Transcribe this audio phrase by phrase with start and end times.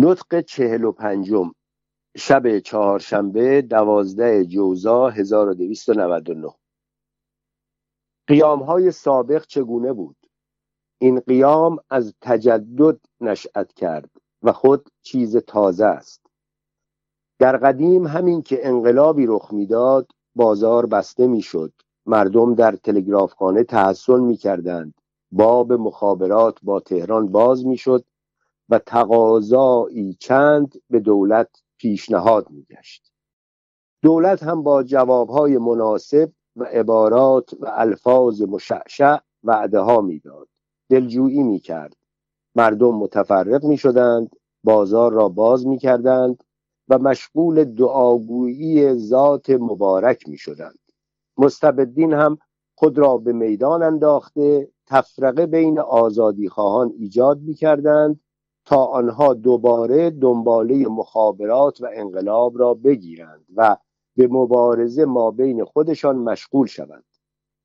[0.00, 1.52] نطق چهل و پنجم.
[2.16, 6.54] شب چهارشنبه دوازده جوزا 1299
[8.26, 10.16] قیام های سابق چگونه بود؟
[11.00, 14.10] این قیام از تجدد نشأت کرد
[14.42, 16.26] و خود چیز تازه است.
[17.38, 21.72] در قدیم همین که انقلابی رخ می‌داد بازار بسته می‌شد.
[22.06, 24.94] مردم در تلگرافخانه تحسن می‌کردند.
[25.32, 28.04] باب مخابرات با تهران باز می‌شد.
[28.68, 31.48] و تقاضایی چند به دولت
[31.78, 33.12] پیشنهاد میگشت.
[34.02, 40.48] دولت هم با جوابهای مناسب و عبارات و الفاظ مشعشع وعده ها می‌داد.
[40.90, 41.96] دلجویی می‌کرد.
[42.54, 44.30] مردم متفرق می‌شدند
[44.64, 46.44] بازار را باز می‌کردند
[46.88, 50.78] و مشغول دعاگویی ذات مبارک می‌شدند.
[51.38, 52.38] مستبدین هم
[52.74, 58.20] خود را به میدان انداخته تفرقه بین آزادی خواهان ایجاد می‌کردند
[58.68, 63.76] تا آنها دوباره دنباله مخابرات و انقلاب را بگیرند و
[64.16, 67.04] به مبارزه ما بین خودشان مشغول شوند.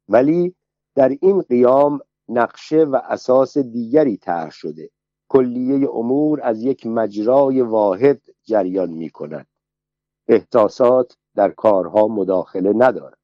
[0.10, 0.56] ولی
[0.96, 4.90] در این قیام نقشه و اساس دیگری طرح شده.
[5.28, 9.48] کلیه امور از یک مجرای واحد جریان می کند.
[10.28, 13.18] احساسات در کارها مداخله ندارد.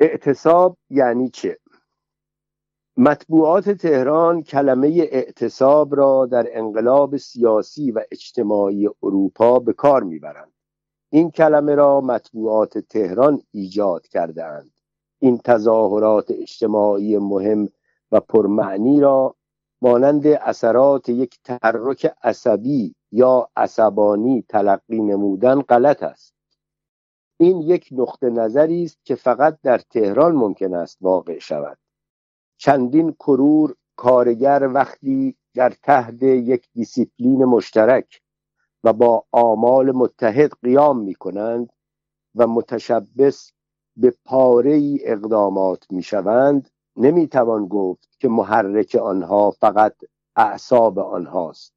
[0.00, 1.61] اعتصاب یعنی چه؟
[2.96, 10.52] مطبوعات تهران کلمه اعتصاب را در انقلاب سیاسی و اجتماعی اروپا به کار می‌برند.
[11.10, 14.70] این کلمه را مطبوعات تهران ایجاد کرده اند
[15.18, 17.68] این تظاهرات اجتماعی مهم
[18.12, 19.36] و پرمعنی را
[19.82, 26.34] مانند اثرات یک تحرک عصبی یا عصبانی تلقی نمودن غلط است.
[27.36, 31.78] این یک نقطه نظری است که فقط در تهران ممکن است واقع شود.
[32.64, 38.20] چندین کرور کارگر وقتی در تحت یک دیسیپلین مشترک
[38.84, 41.72] و با آمال متحد قیام می کنند
[42.34, 43.52] و متشبس
[43.96, 49.94] به پاره ای اقدامات می شوند نمی توان گفت که محرک آنها فقط
[50.36, 51.72] اعصاب آنهاست.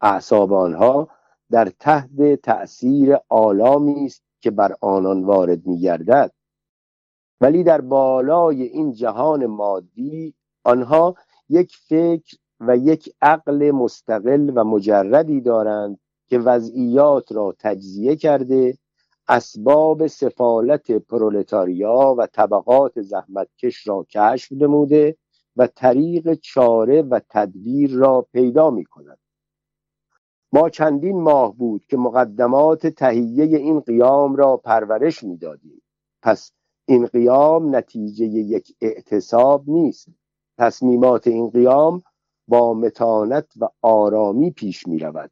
[0.00, 1.08] اعصاب آنها
[1.50, 6.32] در تحت تأثیر آلامی است که بر آنان وارد می گردد
[7.40, 10.34] ولی در بالای این جهان مادی
[10.64, 11.14] آنها
[11.48, 15.98] یک فکر و یک عقل مستقل و مجردی دارند
[16.28, 18.78] که وضعیات را تجزیه کرده
[19.28, 25.16] اسباب سفالت پرولتاریا و طبقات زحمتکش را کشف نموده
[25.56, 29.18] و طریق چاره و تدبیر را پیدا می کند
[30.52, 35.82] ما چندین ماه بود که مقدمات تهیه این قیام را پرورش می‌دادیم.
[36.22, 36.52] پس
[36.90, 40.08] این قیام نتیجه یک اعتصاب نیست.
[40.58, 42.02] تصمیمات این قیام
[42.48, 45.30] با متانت و آرامی پیش می رود.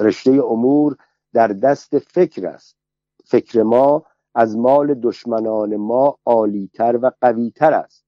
[0.00, 0.96] رشته امور
[1.32, 2.76] در دست فکر است.
[3.24, 4.02] فکر ما
[4.34, 8.04] از مال دشمنان ما عالیتر و قویتر است.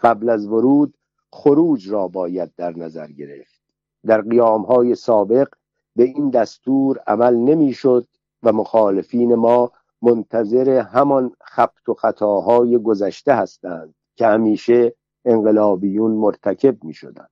[0.00, 0.94] قبل از ورود
[1.32, 3.62] خروج را باید در نظر گرفت.
[4.06, 5.48] در قیام های سابق
[5.96, 8.08] به این دستور عمل نمی‌شد
[8.42, 16.94] و مخالفین ما منتظر همان خبت و خطاهای گذشته هستند که همیشه انقلابیون مرتکب می
[16.94, 17.30] شدند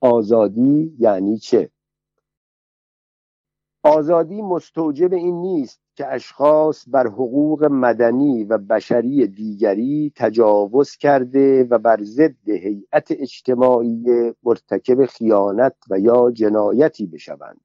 [0.00, 1.70] آزادی یعنی چه؟
[3.82, 11.78] آزادی مستوجب این نیست که اشخاص بر حقوق مدنی و بشری دیگری تجاوز کرده و
[11.78, 14.04] بر ضد هیئت اجتماعی
[14.42, 17.60] مرتکب خیانت و یا جنایتی بشوند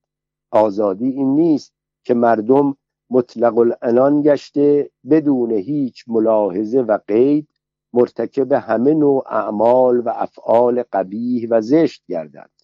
[0.52, 2.78] آزادی این نیست که مردم
[3.12, 7.48] مطلق الانان گشته بدون هیچ ملاحظه و قید
[7.94, 12.62] مرتکب همه نوع اعمال و افعال قبیح و زشت گردند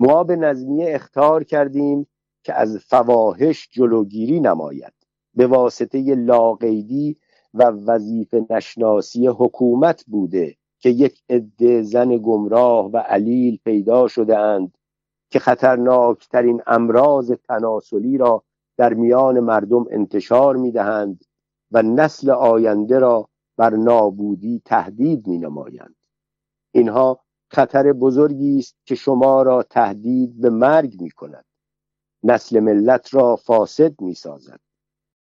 [0.00, 2.06] ما به نظمیه اختار کردیم
[2.42, 4.92] که از فواهش جلوگیری نماید.
[5.34, 7.16] به واسطه لاقیدی
[7.54, 14.78] و وظیفه نشناسی حکومت بوده که یک عده زن گمراه و علیل پیدا شده اند
[15.30, 18.42] که خطرناکترین امراض تناسلی را
[18.76, 21.24] در میان مردم انتشار می دهند
[21.70, 25.96] و نسل آینده را بر نابودی تهدید می نمایند
[26.74, 27.20] اینها
[27.50, 31.44] خطر بزرگی است که شما را تهدید به مرگ می کند
[32.22, 34.60] نسل ملت را فاسد می سازد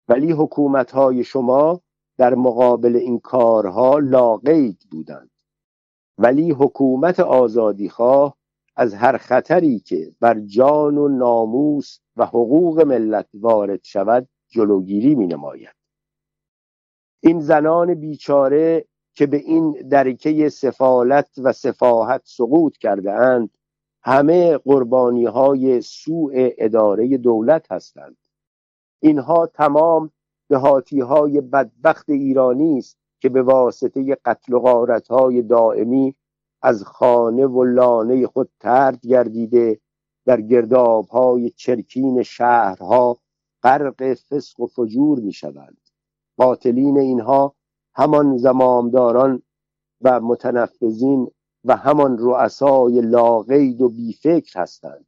[0.08, 1.82] ولی حکومت های شما
[2.18, 5.30] در مقابل این کارها لاقید بودند.
[6.18, 8.36] ولی حکومت آزادیخواه
[8.76, 15.26] از هر خطری که بر جان و ناموس و حقوق ملت وارد شود جلوگیری می
[15.26, 15.74] نماید
[17.20, 18.84] این زنان بیچاره
[19.14, 23.50] که به این درکه سفالت و سفاحت سقوط کرده اند
[24.02, 28.16] همه قربانی های سوء اداره دولت هستند.
[29.00, 30.10] اینها تمام
[30.48, 36.14] دهاتی های بدبخت ایرانی است که به واسطه قتل و غارت های دائمی
[36.66, 39.80] از خانه و لانه خود ترد گردیده
[40.24, 43.18] در گرداب های چرکین شهرها
[43.62, 45.80] غرق فسق و فجور می شوند
[46.36, 47.54] قاتلین اینها
[47.94, 49.42] همان زمامداران
[50.00, 51.30] و متنفذین
[51.64, 55.06] و همان رؤسای لاغید و بیفکر هستند.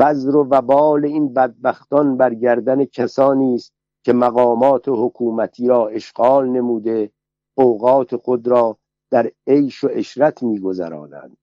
[0.00, 3.72] بذر و وبال این بدبختان بر گردن کسانی است
[4.04, 7.10] که مقامات حکومتی را اشغال نموده
[7.54, 8.79] اوقات خود را
[9.10, 11.36] در عیش و اشرت میگذرانند.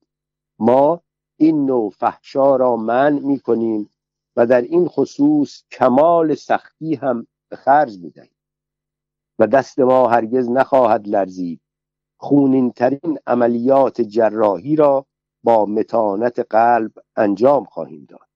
[0.60, 1.02] ما
[1.38, 3.90] این نوع فحشا را منع می‌کنیم
[4.36, 8.36] و در این خصوص کمال سختی هم به خرج می‌دهیم.
[9.40, 11.62] و دست ما هرگز نخواهد لرزید.
[12.20, 15.06] خونین ترین عملیات جراحی را
[15.44, 18.28] با متانت قلب انجام خواهیم داد.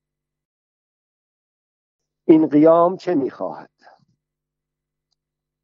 [2.27, 3.71] این قیام چه می‌خواهد؟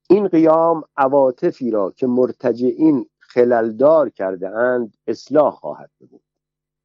[0.09, 6.21] این قیام عواطفی را که مرتجعین خللدار کرده اند اصلاح خواهد بود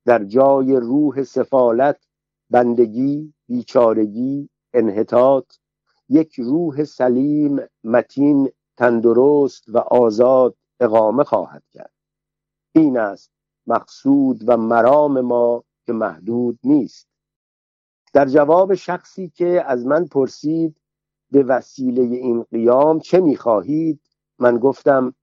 [0.05, 2.07] در جای روح سفالت
[2.51, 5.55] بندگی بیچارگی انحطاط
[6.09, 11.93] یک روح سلیم متین تندرست و آزاد اقامه خواهد کرد.
[12.73, 13.31] این است
[13.67, 17.09] مقصود و مرام ما که محدود نیست.
[18.13, 20.81] در جواب شخصی که از من پرسید
[21.31, 24.01] به وسیله این قیام چه می‌خواهید؟
[24.39, 25.15] من گفتم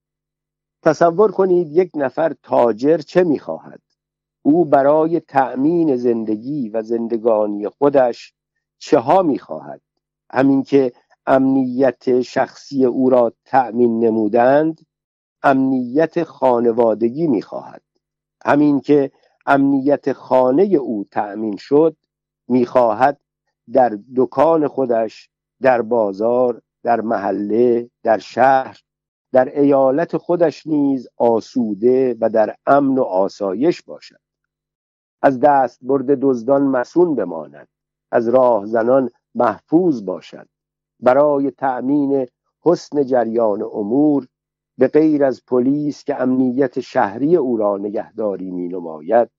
[0.81, 3.81] تصور کنید یک نفر تاجر چه می‌خواهد؟
[4.41, 8.33] او برای تأمین زندگی و زندگانی خودش
[8.77, 9.81] چه ها می‌خواهد؟
[10.31, 10.93] همین که
[11.25, 14.85] امنیت شخصی او را تأمین نمودند
[15.43, 17.81] امنیت خانوادگی می‌خواهد.
[18.45, 19.11] همین که
[19.45, 21.97] امنیت خانه او تأمین شد
[22.47, 23.21] می‌خواهد
[23.73, 25.29] در دکان خودش
[25.61, 28.79] در بازار در محله در شهر
[29.31, 34.19] در ایالت خودش نیز آسوده و در امن و آسایش باشد.
[35.21, 37.67] از دست برد دزدان مسون بماند.
[38.11, 40.47] از راه زنان محفوظ باشد.
[40.99, 42.27] برای تأمین
[42.61, 44.27] حسن جریان امور
[44.77, 49.29] به غیر از پلیس که امنیت شهری او را نگهداری می نماید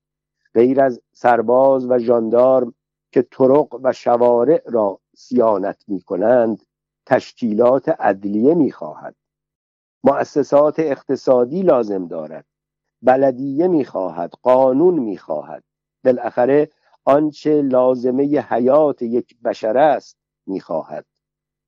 [0.55, 2.75] غیر از سرباز و ژاندارم
[3.13, 6.63] که طرق و شوارع را سیانت می کنند
[7.07, 9.15] تشکیلات عدلیه می خواهد
[10.05, 12.47] مؤسسات اقتصادی لازم دارد.
[13.03, 15.65] بلدیه می خواهد قانون می خواهد
[16.05, 16.71] بالاخره
[17.05, 20.17] آنچه لازمه حیات یک بشر است
[20.47, 21.07] می خواهد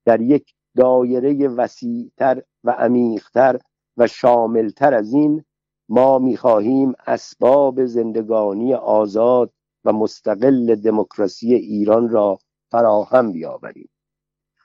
[0.04, 3.58] در یک دایره وسیعتر و عمیقتر
[3.96, 5.44] و شاملتر از این
[5.88, 9.52] ما می‌خواهیم اسباب زندگانی آزاد
[9.84, 12.38] و مستقل دموکراسی ایران را
[12.70, 13.88] فراهم بیاوریم.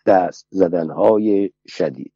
[0.05, 2.13] دست زدنهای شدید.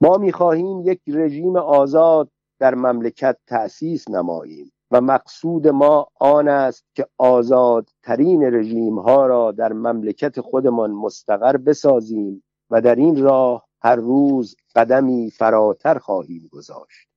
[0.00, 7.06] ما می‌خواهیم یک رژیم آزاد در مملکت تأسیس نماییم و مقصود ما آن است که
[7.18, 14.56] آزادترین رژیم ها را در مملکت خودمان مستقر بسازیم و در این راه هر روز
[14.76, 17.08] قدمی فراتر خواهیم گذاشت.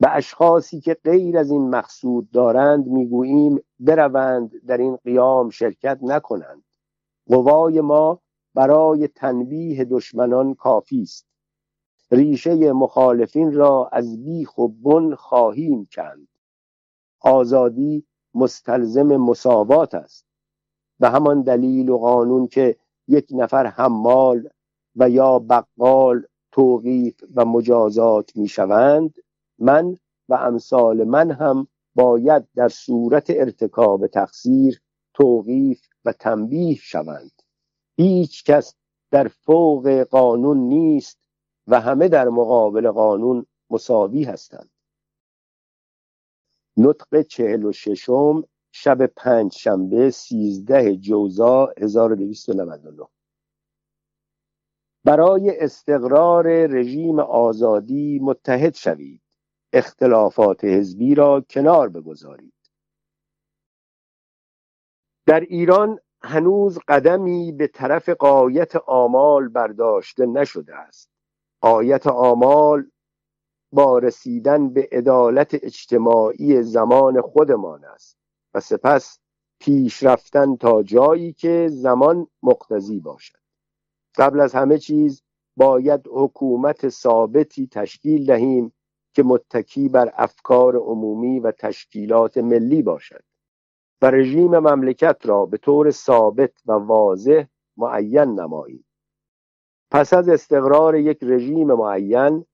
[0.00, 6.64] به اشخاصی که غیر از این مقصود دارند می‌گوییم بروند در این قیام شرکت نکنند.
[7.26, 8.20] قوای ما
[8.54, 11.27] برای تنبیه دشمنان کافی است.
[12.10, 16.28] ریشه مخالفین را از بیخ و بن خواهیم کند.
[17.20, 20.26] آزادی مستلزم مساوات است.
[21.00, 22.76] به همان دلیل و قانون که
[23.08, 24.48] یک نفر حمال
[24.96, 26.22] و یا بقال
[26.52, 29.14] توقیف و مجازات می شوند
[29.58, 29.96] من
[30.28, 34.80] و امثال من هم باید در صورت ارتکاب تقصیر
[35.14, 37.42] توقیف و تنبیه شوند.
[37.96, 38.74] هیچ کس
[39.10, 41.18] در فوق قانون نیست
[41.68, 44.70] و همه در مقابل قانون مساوی هستند.
[46.76, 53.06] نطق چهل و ششم شب پنج شنبه سیزده جوزا 1299
[55.04, 59.22] برای استقرار رژیم آزادی متحد شوید.
[59.72, 62.54] اختلافات حزبی را کنار بگذارید.
[65.26, 71.17] در ایران هنوز قدمی به طرف قایت آمال برداشته نشده است.
[71.60, 72.90] قایت آمال
[73.72, 78.18] با رسیدن به عدالت اجتماعی زمان خودمان است
[78.54, 79.18] و سپس
[79.60, 83.38] پیش رفتن تا جایی که زمان مقتضی باشد.
[84.16, 85.22] قبل از همه چیز
[85.56, 88.72] باید حکومت ثابتی تشکیل دهیم
[89.14, 93.24] که متکی بر افکار عمومی و تشکیلات ملی باشد
[94.02, 97.44] و رژیم مملکت را به طور ثابت و واضح
[97.76, 98.87] معین نمایید
[99.90, 102.44] پس از استقرار یک رژیم معین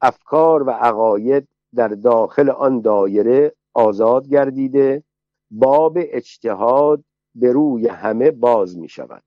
[0.00, 5.02] افکار و عقاید در داخل آن دایره آزاد گردیده
[5.50, 9.22] باب اجتهاد به روی همه باز می شود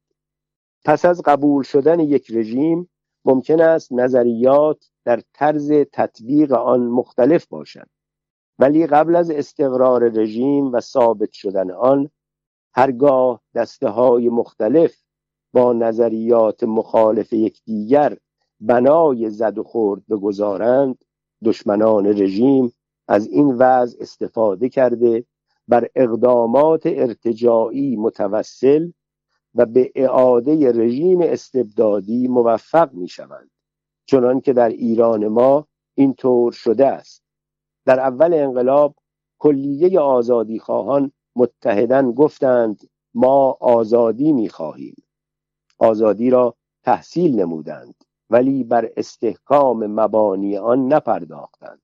[0.85, 2.89] پس از قبول شدن یک رژیم
[3.25, 7.87] ممکن است نظریات در طرز تطبیق آن مختلف باشد
[8.59, 12.09] ولی قبل از استقرار رژیم و ثابت شدن آن
[12.73, 15.06] هرگاه دسته های مختلف
[15.57, 18.17] با نظریات مخالف یکدیگر
[18.59, 20.97] بنای زد و خورد بگذارند
[21.43, 22.73] دشمنان رژیم
[23.07, 25.25] از این وضع استفاده کرده
[25.67, 28.91] بر اقدامات ارتجاعی متوسل
[29.55, 33.49] و به اعاده رژیم استبدادی موفق می شوند
[34.05, 37.23] چنان که در ایران ما اینطور شده است.
[37.85, 38.95] در اول انقلاب
[39.39, 45.06] کلیه آزادی خواهان متحدن گفتند ما آزادی می خواهیم
[45.77, 47.95] آزادی را تحصیل نمودند
[48.29, 51.81] ولی بر استحکام مبانی آن نپرداختند.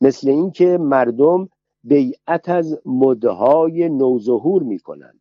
[0.00, 1.48] مثل اینکه مردم
[1.84, 5.20] بیعت از مدهای نوظهور می کنند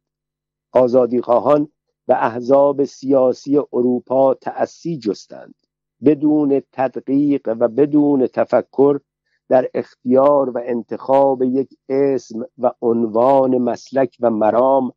[0.74, 1.67] آزادی خواهان
[2.08, 5.56] و احزاب سیاسی اروپا تأسی جستند
[6.06, 9.00] بدون تدقیق و بدون تفکر
[9.50, 14.94] در اختیار و انتخاب یک اسم و عنوان مسلک و مرام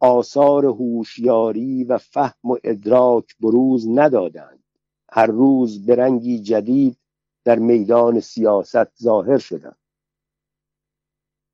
[0.00, 4.64] آثار هوشیاری و فهم و ادراک بروز ندادند.
[5.10, 6.98] هر روز به رنگی جدید
[7.44, 9.78] در میدان سیاست ظاهر شدند.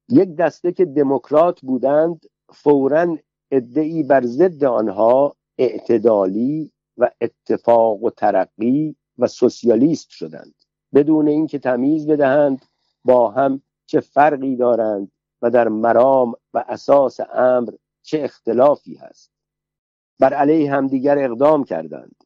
[0.09, 3.17] یک دسته که دموکرات بودند فورا
[3.51, 10.55] ادعی بر ضد آنها اعتدالی و اتفاق و ترقی و سوسیالیست شدند.
[10.95, 12.65] بدون اینکه تمیز بدهند
[13.05, 17.71] با هم چه فرقی دارند و در مرام و اساس امر
[18.04, 19.30] چه اختلافی هست.
[20.18, 22.16] بر علیه همدیگر اقدام کردند.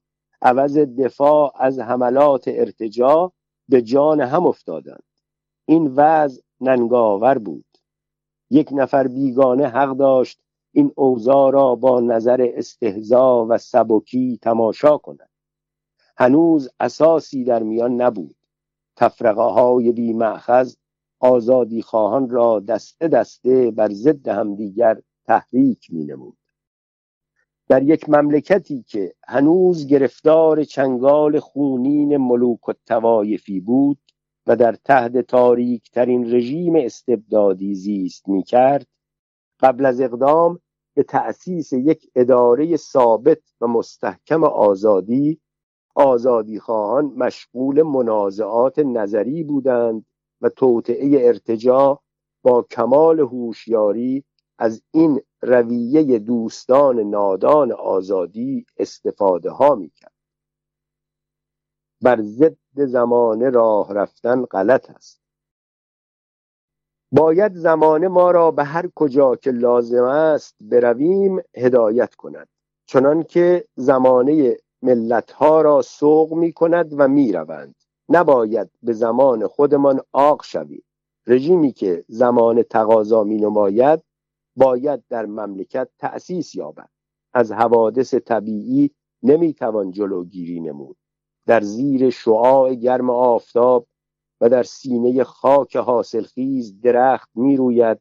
[0.43, 3.33] عوض دفاع از حملات ارتجا
[3.69, 5.03] به جان هم افتادند.
[5.65, 7.65] این وضع ننگاور بود.
[8.51, 10.41] یک نفر بیگانه حق داشت
[10.73, 15.31] این اوضاع را با نظر استهزا و سبکی تماشا کند.
[16.17, 18.37] هنوز اساسی در میان نبود.
[18.97, 20.13] تفرقه های بی
[21.21, 26.39] آزادی خواهان را دسته دسته بر ضد همدیگر تحریک می نمود.
[27.69, 33.99] در یک مملکتی که هنوز گرفتار چنگال خونین ملوک و توایفی بود
[34.47, 38.87] و در تحت تاریک ترین رژیم استبدادی زیست می کرد
[39.61, 40.61] قبل از اقدام
[40.95, 45.41] به تأسیس یک اداره ثابت و مستحکم آزادی
[45.95, 50.07] آزادی خواهان مشغول منازعات نظری بودند
[50.41, 52.01] و توطعه ارتجا
[52.43, 54.25] با کمال هوشیاری
[54.59, 60.13] از این رویه دوستان نادان آزادی استفاده ها می کرد
[62.03, 65.21] بر ضد زمانه راه رفتن غلط است.
[67.13, 72.49] باید زمانه ما را به هر کجا که لازم است برویم هدایت کند
[72.87, 77.75] چنان که زمانه ملتها را سوق می کند و می روند
[78.09, 80.85] نباید به زمان خودمان آق شویم.
[81.27, 84.03] رژیمی که زمان تقاضا می نماید
[84.59, 86.89] باید در مملکت تأسیس یابد.
[87.35, 88.91] از حوادث طبیعی
[89.23, 90.97] نمی‌توان جلوگیری نمود.
[91.47, 93.87] در زیر شعاع گرم آفتاب
[94.41, 98.01] و در سینه خاک حاصلخیز درخت می‌روید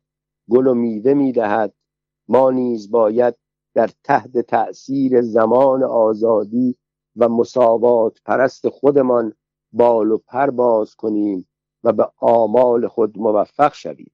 [0.50, 1.74] گل و میوه می‌دهد.
[2.28, 3.36] ما نیز باید
[3.74, 6.78] در تحت تأثیر زمان آزادی
[7.16, 9.34] و مساوات پرست خودمان
[9.72, 11.48] بال و پر باز کنیم
[11.84, 14.12] و به آمال خود موفق شویم.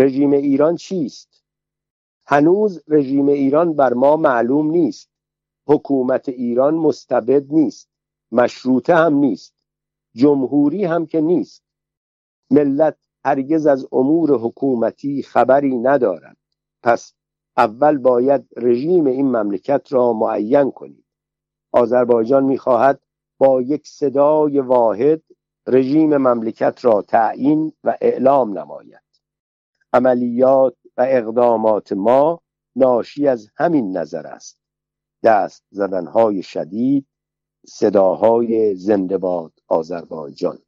[0.00, 1.44] رژیم ایران چیست؟
[2.26, 5.10] هنوز رژیم ایران بر ما معلوم نیست.
[5.66, 7.88] حکومت ایران مستبد نیست.
[8.32, 9.54] مشروطه هم نیست.
[10.14, 11.62] جمهوری هم که نیست.
[12.50, 16.36] ملت هرگز از امور حکومتی خبری ندارد.
[16.82, 17.14] پس
[17.56, 21.04] اول باید رژیم این مملکت را معین کنید
[21.72, 23.00] آذربایجان می‌خواهد
[23.38, 25.22] با یک صدای واحد
[25.66, 29.09] رژیم مملکت را تعیین و اعلام نماید.
[29.92, 32.40] عملیات و اقدامات ما
[32.76, 34.60] ناشی از همین نظر است.
[35.24, 37.06] دست زدنهای شدید
[37.66, 40.58] صداهای زنده باد آذربایجان.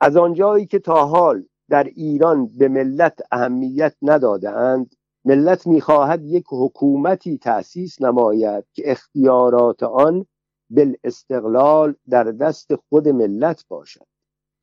[0.00, 4.94] از آنجایی که تا حال در ایران به ملت اهمیت نداده اند
[5.24, 10.26] ملت می‌خواهد یک حکومتی تأسیس نماید که اختیارات آن
[10.70, 14.06] بالاستقلال در دست خود ملت باشد.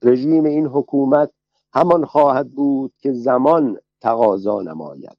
[0.03, 1.31] رژیم این حکومت
[1.73, 5.17] همان خواهد بود که زمان تقاضا نماید.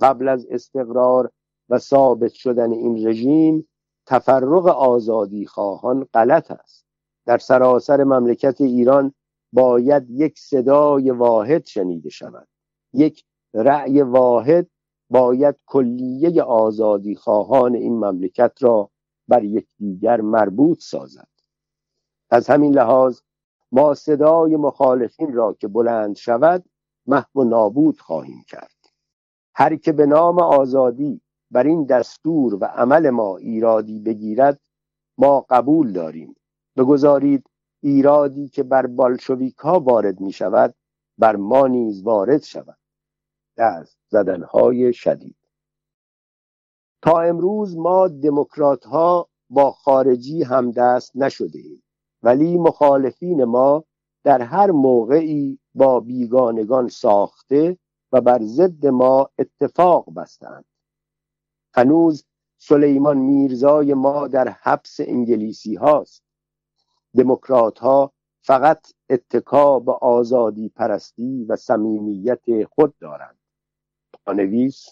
[0.00, 1.30] قبل از استقرار
[1.68, 3.68] و ثابت شدن این رژیم
[4.06, 6.86] تفرق آزادی خواهان غلط است.
[7.26, 9.14] در سراسر مملکت ایران
[9.52, 12.48] باید یک صدای واحد شنیده شود.
[12.92, 13.24] یک
[13.54, 14.70] رأی واحد
[15.10, 18.90] باید کلیه آزادی خواهان این مملکت را
[19.28, 21.28] بر یکدیگر مربوط سازد.
[22.30, 23.20] از همین لحاظ
[23.72, 26.64] ما صدای مخالفین را که بلند شود
[27.06, 28.76] محو و نابود خواهیم کرد.
[29.54, 31.20] هر که به نام آزادی
[31.50, 34.60] بر این دستور و عمل ما ایرادی بگیرد
[35.18, 36.36] ما قبول داریم.
[36.76, 37.50] بگذارید
[37.82, 40.74] ایرادی که بر بالشویک ها وارد می شود
[41.18, 42.78] بر ما نیز وارد شود.
[43.56, 45.36] دست زدنهای شدید.
[47.02, 51.82] تا امروز ما دموکرات ها با خارجی هم دست نشده ایم.
[52.22, 53.84] ولی مخالفین ما
[54.24, 57.78] در هر موقعی با بیگانگان ساخته
[58.12, 60.64] و بر ضد ما اتفاق بستند.
[61.74, 62.24] هنوز
[62.58, 66.22] سلیمان میرزای ما در حبس انگلیسی هاست.
[67.16, 73.38] دموکرات ها فقط اتکا به آزادی پرستی و صمیمیت خود دارند.
[74.26, 74.86] پانویس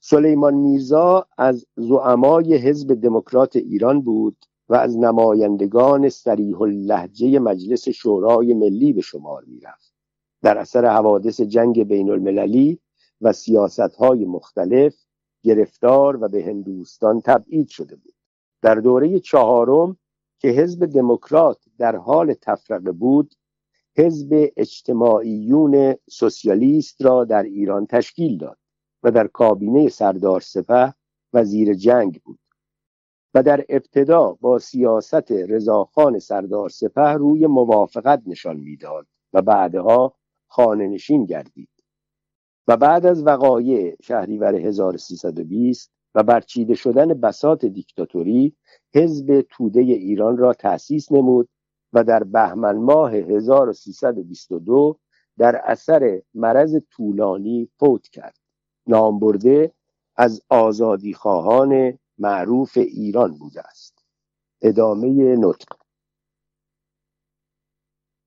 [0.00, 4.36] سلیمان میرزا از زعمای حزب دموکرات ایران بود
[4.68, 9.94] و از نمایندگان سریح اللهجه مجلس شورای ملی به شمار می‌رفت.
[10.42, 12.78] در اثر حوادث جنگ بین المللی
[13.20, 14.94] و سیاست های مختلف
[15.42, 18.14] گرفتار و به هندوستان تبعید شده بود.
[18.62, 19.96] در دوره چهارم
[20.38, 23.34] که حزب دموکرات در حال تفرقه بود
[23.96, 28.58] حزب اجتماعیون سوسیالیست را در ایران تشکیل داد
[29.02, 30.94] و در کابینه سردار سپه
[31.32, 32.38] وزیر جنگ بود.
[33.34, 40.14] و در ابتدا با سیاست رضاخان سردار سپه روی موافقت نشان می‌داد و بعدها
[40.48, 41.68] خانه نشین گردید.
[42.68, 48.56] و بعد از وقایع شهریور 1320 و برچیده شدن بسات دیکتاتوری
[48.94, 51.48] حزب توده ایران را تأسیس نمود
[51.92, 54.98] و در بهمن ماه 1322
[55.38, 58.36] در اثر مرض طولانی فوت کرد.
[58.86, 59.72] نام برده
[60.16, 64.04] از آزادی خواهان معروف ایران بوده است.
[64.62, 65.76] ادامه نطق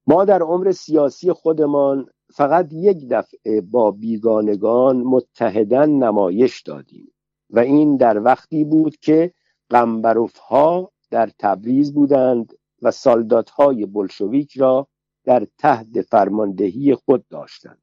[0.07, 7.13] ما در عمر سیاسی خودمان فقط یک دفعه با بیگانگان متحدن نمایش دادیم
[7.49, 9.33] و این در وقتی بود که
[9.69, 14.87] قنبروف ها در تبریز بودند و سالدات های بلشویک را
[15.23, 17.81] در تحت فرماندهی خود داشتند.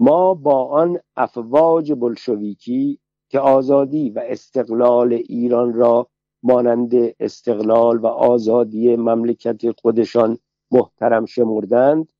[0.00, 6.08] ما با آن افواج بلشویکی که آزادی و استقلال ایران را
[6.42, 10.38] مانند استقلال و آزادی مملکت خودشان
[10.70, 12.12] محترم شمردند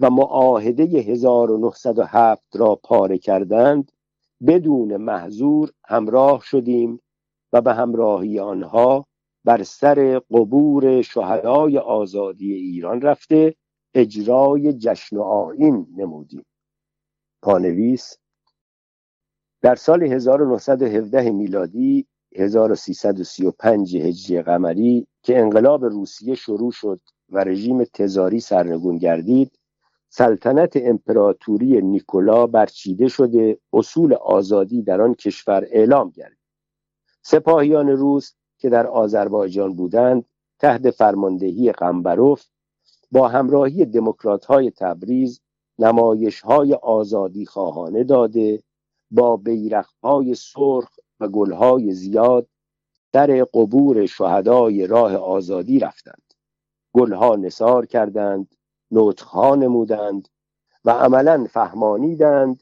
[0.00, 3.92] و معاهده 1907 را پاره کردند
[4.46, 7.00] بدون محضور همراه شدیم
[7.52, 9.06] و به همراهی آنها
[9.44, 13.54] بر سر قبور شهدای آزادی ایران رفته
[13.94, 16.44] اجرای جشن و آین نمودیم.
[17.42, 18.18] پانویس
[19.62, 28.40] در سال 1917 میلادی 1335 هجری قمری که انقلاب روسیه شروع شد و رژیم تزاری
[28.40, 29.58] سرنگون گردید
[30.08, 36.38] سلطنت امپراتوری نیکولا برچیده شده اصول آزادی در آن کشور اعلام گردید.
[37.22, 40.24] سپاهیان روس که در آذربایجان بودند
[40.58, 42.44] تحت فرماندهی قنبروف
[43.10, 45.40] با همراهی دموکرات های تبریز
[45.78, 48.62] نمایش های آزادی خواهانه داده
[49.12, 52.48] با بیرخ های سرخ و گلهای زیاد
[53.12, 56.22] در قبور شهدای راه آزادی رفتند.
[56.94, 58.54] گلها نصار کردند
[58.90, 60.28] نطخها نمودند
[60.84, 62.60] و عملا فهمانیدند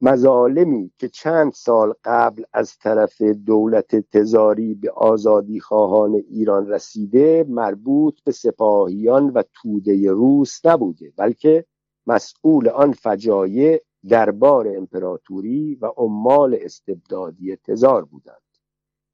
[0.00, 8.20] مظالمی که چند سال قبل از طرف دولت تزاری به آزادی خواهان ایران رسیده مربوط
[8.24, 11.64] به سپاهیان و توده روس نبوده بلکه
[12.06, 18.42] مسئول آن فجایع دربار امپراتوری و عمال استبدادی تزار بودند.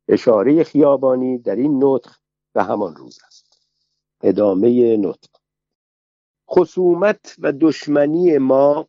[0.08, 2.10] اشاره خیابانی در این نطق
[2.52, 3.68] به همان روز است.
[4.22, 5.30] ادامه نطق.
[6.50, 8.88] خصومت و دشمنی ما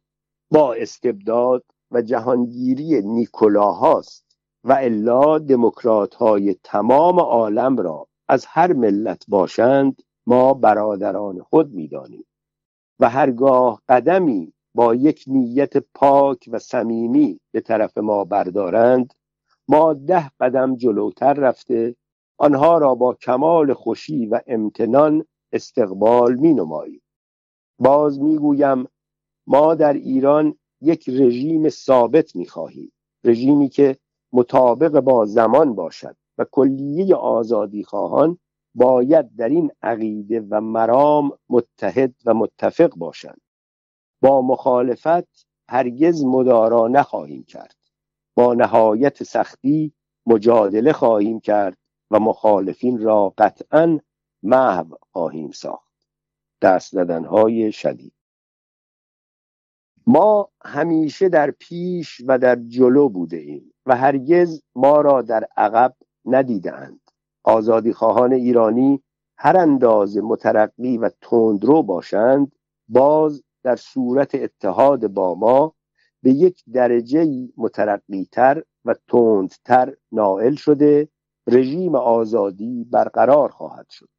[0.52, 9.26] با استبداد و جهانگیری نیکولاهاست و الا دموکرات های تمام عالم را از هر ملت
[9.28, 12.26] باشند ما برادران خود می‌دانیم.
[13.00, 19.14] و هرگاه قدمی با یک نیت پاک و صمیمی به طرف ما بردارند
[19.68, 21.96] ما ده قدم جلوتر رفته
[22.38, 27.02] آنها را با کمال خوشی و امتنان استقبال می نماییم
[27.80, 28.88] باز می‌گویم
[29.48, 32.92] ما در ایران یک رژیم ثابت می خواهیم
[33.24, 33.98] رژیمی که
[34.34, 38.38] مطابق با زمان باشد و کلیه آزادی خواهان
[38.76, 43.42] باید در این عقیده و مرام متحد و متفق باشند.
[44.24, 47.76] با مخالفت هرگز مدارا نخواهیم کرد.
[48.36, 49.94] با نهایت سختی
[50.26, 51.78] مجادله خواهیم کرد
[52.12, 54.00] و مخالفین را قطعا
[54.44, 56.08] محو خواهیم ساخت.
[56.62, 58.14] دست های شدید.
[60.08, 65.96] ما همیشه در پیش و در جلو بوده ایم و هرگز ما را در عقب
[66.26, 67.00] ندیدند
[67.44, 69.04] آزادی خواهان ایرانی
[69.38, 72.56] هر اندازه مترقی و تندرو باشند
[72.88, 75.74] باز در صورت اتحاد با ما
[76.24, 77.50] به یک درجه
[78.32, 81.10] تر و تندتر نائل شده
[81.48, 84.10] رژیم آزادی برقرار خواهد شد.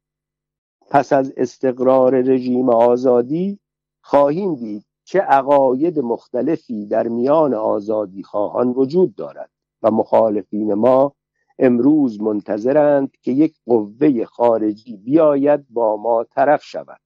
[0.89, 3.59] پس از استقرار رژیم آزادی
[4.01, 11.15] خواهیم دید چه عقاید مختلفی در میان آزادی خواهان وجود دارد و مخالفین ما
[11.59, 16.99] امروز منتظرند که یک قوه خارجی بیاید با ما طرف شود.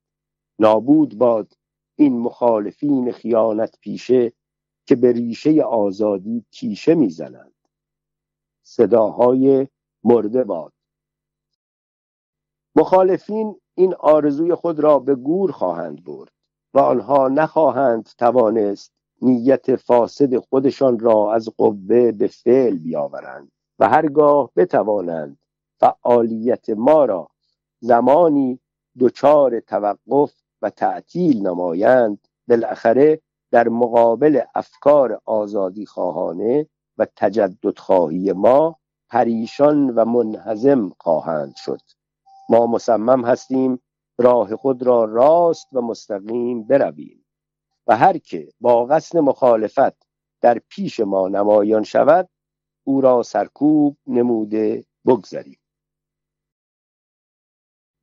[0.60, 1.54] نابود باد
[2.00, 4.34] این مخالفین خیانت پیشه
[4.86, 7.54] که به ریشه آزادی تیشه می‌زنند.
[8.64, 9.68] صداهای
[10.04, 10.74] مرده باد.
[12.76, 16.32] مخالفین این آرزوی خود را به گور خواهند برد
[16.74, 24.52] و آنها نخواهند توانست نیت فاسد خودشان را از قوه به فعل بیاورند و هرگاه
[24.56, 25.40] بتوانند
[25.80, 27.30] فعالیت ما را
[27.80, 28.60] زمانی
[29.00, 32.28] دچار توقف و تعطیل نمایند.
[32.48, 36.68] بالاخره در مقابل افکار آزادی خواهانه
[36.98, 38.76] و تجدد خواهی ما
[39.10, 41.82] پریشان و منهزم خواهند شد.
[42.50, 43.82] ما مصمم هستیم
[44.18, 47.26] راه خود را راست و مستقیم برویم
[47.88, 50.06] و هر که با قصد مخالفت
[50.42, 52.30] در پیش ما نمایان شود
[52.84, 55.59] او را سرکوب نموده بگذاریم.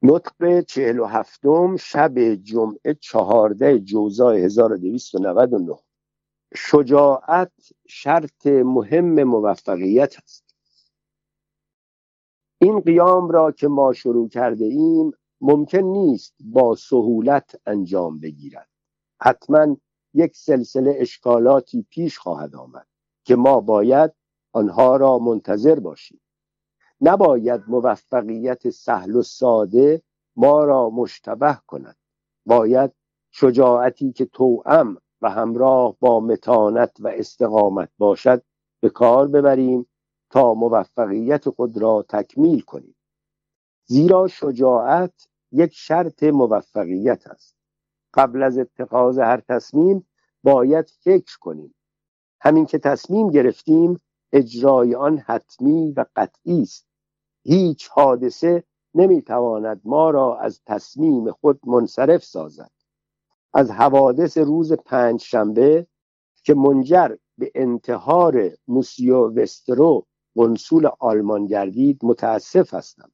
[0.09, 5.79] نطق چهل و هفتم شب جمعه چهارده جوزای 1299
[6.55, 7.53] شجاعت
[7.89, 10.55] شرط مهم موفقیت است.
[12.61, 18.69] این قیام را که ما شروع کرده ایم ممکن نیست با سهولت انجام بگیرد.
[19.23, 19.77] حتما
[20.15, 22.87] یک سلسله اشکالاتی پیش خواهد آمد
[23.25, 24.13] که ما باید
[24.53, 26.21] آنها را منتظر باشیم.
[27.01, 30.03] نباید موفقیت سهل و ساده
[30.37, 31.97] ما را مشتبه کند.
[32.47, 32.93] باید
[33.31, 38.43] شجاعتی که توأم و همراه با متانت و استقامت باشد
[38.81, 39.87] به کار ببریم
[40.31, 42.97] تا موفقیت خود را تکمیل کنیم.
[43.85, 47.57] زیرا شجاعت یک شرط موفقیت است.
[48.15, 50.07] قبل از اتخاذ هر تصمیم
[50.43, 51.75] باید فکر کنیم.
[52.41, 54.01] همین که تصمیم گرفتیم
[54.33, 56.86] اجرای آن حتمی و قطعی است.
[57.47, 62.71] هیچ حادثه نمی‌تواند ما را از تصمیم خود منصرف سازد.
[63.55, 65.87] از حوادث روز پنج شنبه
[66.45, 70.07] که منجر به انتحار موسیو وسترو
[70.37, 73.11] قنصول آلمان گردید متاسف هستم.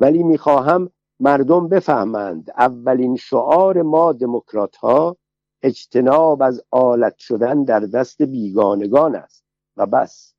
[0.00, 5.16] ولی می‌خواهم مردم بفهمند اولین شعار ما دموکرات ها
[5.62, 9.44] اجتناب از آلت شدن در دست بیگانگان است
[9.76, 10.34] و بس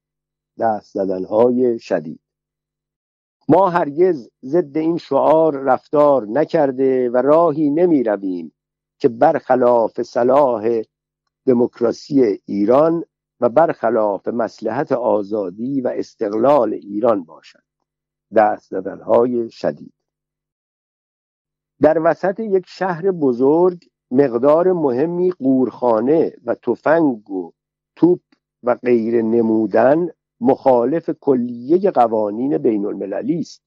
[0.60, 0.98] دست
[1.30, 2.20] های شدید.
[3.52, 8.52] ما هرگز ضد این شعار رفتار نکرده و راهی نمی رویم
[9.00, 10.82] که برخلاف صلاح
[11.46, 13.04] دموکراسی ایران
[13.40, 17.64] و برخلاف مسلحت آزادی و استقلال ایران باشد.
[18.36, 19.94] دست های شدید.
[21.82, 27.52] در وسط یک شهر بزرگ مقدار مهمی قورخانه و تفنگ و
[27.96, 28.22] توپ
[28.64, 30.08] و غیر نمودن
[30.42, 33.62] مخالف کلیه قوانین بین المللی است.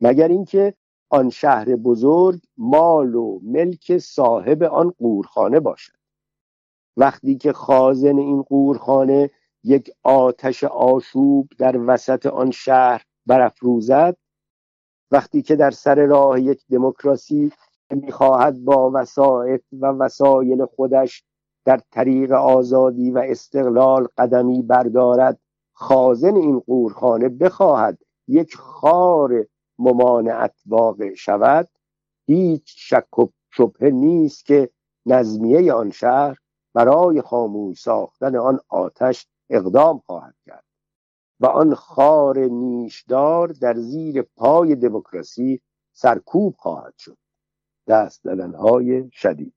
[0.00, 0.74] مگر اینکه
[1.10, 5.92] آن شهر بزرگ مال و ملک صاحب آن قورخانه باشد.
[6.96, 9.30] وقتی که خازن این قورخانه
[9.64, 14.16] یک آتش آشوب در وسط آن شهر برافروزد
[15.10, 17.52] وقتی که در سر راه یک دموکراسی
[17.90, 21.24] می‌خواهد با وسایط و وسایل خودش
[21.64, 25.38] در طریق آزادی و استقلال قدمی بردارد
[25.72, 29.46] خازن این قورخانه بخواهد یک خار
[29.78, 31.68] ممانعت واقع شود.
[32.26, 34.70] هیچ شک و شبهه نیست که
[35.06, 36.38] نظمیه آن شهر
[36.74, 40.64] برای خاموش ساختن آن آتش اقدام خواهد کرد
[41.40, 45.60] و آن خار نیشدار در زیر پای دموکراسی
[45.92, 47.18] سرکوب خواهد شد.
[47.86, 49.54] دست های شدید.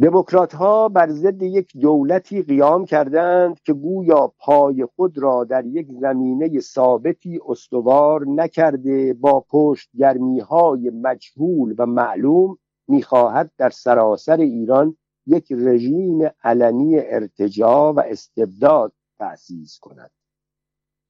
[0.00, 5.88] دموکرات ها بر ضد یک دولتی قیام کردند که گویا پای خود را در یک
[5.92, 12.58] زمینه ثابتی استوار نکرده با پشت گرمی های مجهول و معلوم
[12.88, 20.10] می‌خواهد در سراسر ایران یک رژیم علنی ارتجاع و استبداد تأسیس کند.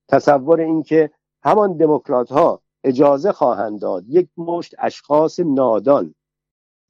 [0.09, 1.11] تصور اینکه
[1.42, 6.14] همان دموکرات ها اجازه خواهند داد یک مشت اشخاص نادان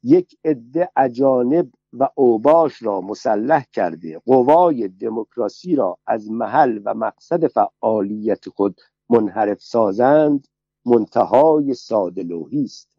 [0.03, 7.47] یک عده اجانب و اوباش را مسلح کرده قوای دموکراسی را از محل و مقصد
[7.47, 10.47] فعالیت خود منحرف سازند.
[10.85, 12.95] منتهای سادلوهی است.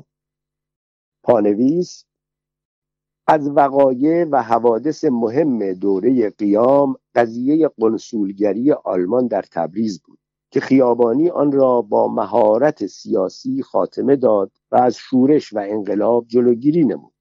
[1.22, 2.04] پانویس
[3.26, 10.18] از وقایع و حوادث مهم دوره قیام قضیه قنسولگری آلمان در تبریز بود
[10.50, 16.84] که خیابانی آن را با مهارت سیاسی خاتمه داد و از شورش و انقلاب جلوگیری
[16.84, 17.19] نمود.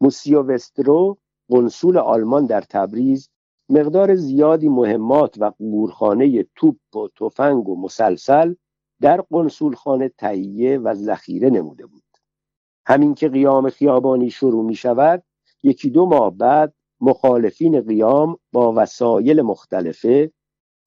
[0.00, 3.30] موسیو وسترو قنسول آلمان در تبریز
[3.68, 8.54] مقدار زیادی مهمات و قورخانه توپ و تفنگ و مسلسل
[9.00, 12.02] در قنسولخانه تهیه و ذخیره نموده بود.
[12.86, 15.22] همین که قیام خیابانی شروع می شود
[15.62, 20.32] یکی دو ماه بعد مخالفین قیام با وسایل مختلفه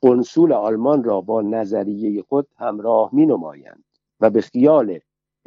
[0.02, 3.84] قنسول آلمان را با نظریه خود همراه می نمایند
[4.20, 5.00] و به خیال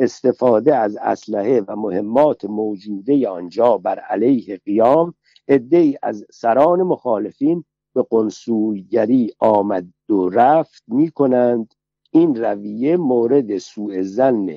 [0.02, 5.14] استفاده از اسلحه و مهمات موجوده آنجا بر علیه قیام
[5.48, 11.74] عدهای از سران مخالفین به قنسولگری آمد و رفت می کنند
[12.10, 14.48] این رویه مورد سوء زن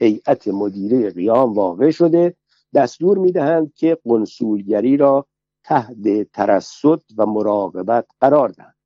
[0.00, 2.36] هیئت مدیره قیام واقع شده.
[2.74, 5.26] دستور می دهند که قنسولگری را
[5.64, 8.76] تحت ترسد و مراقبت قرار دهند.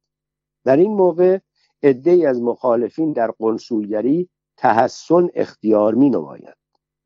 [0.64, 1.38] در این موقع
[1.83, 4.29] عدهای از مخالفین در قنسولگری
[4.61, 6.57] تحسن اختیار می نماید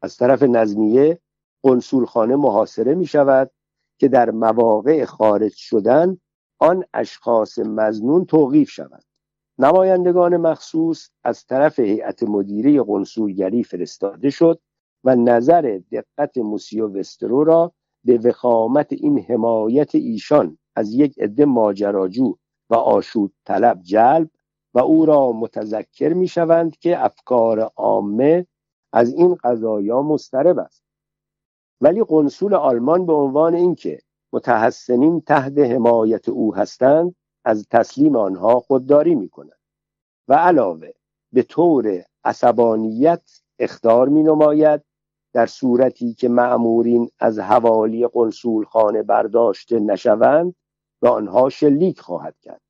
[0.03, 1.19] از طرف نظمیه
[1.63, 3.51] قنسولخانه محاصره می شود
[3.99, 6.19] که در مواقع خارج شدن
[6.59, 9.03] آن اشخاص مزنون توقیف شود.
[9.59, 14.61] نمایندگان مخصوص از طرف هیئت مدیره قنسولگری فرستاده شد
[15.05, 17.73] و نظر دقت موسیو وسترو را
[18.05, 22.37] به وخامت این حمایت ایشان از یک عده ماجراجو
[22.71, 24.31] و آشود طلب جلب
[24.75, 28.47] و او را متذکر می شوند که افکار عامه
[28.93, 30.85] از این قضایا مسترب است.
[31.81, 33.99] ولی قنصول آلمان به عنوان اینکه
[34.33, 39.59] متحسنین تحت حمایت او هستند از تسلیم آنها خودداری می کند
[40.29, 40.91] و علاوه
[41.33, 44.83] به طور عصبانیت اختار می نماید
[45.33, 50.55] در صورتی که معمورین از حوالی قنصول خانه برداشته نشوند
[51.01, 52.61] به آنها شلیک خواهد کرد.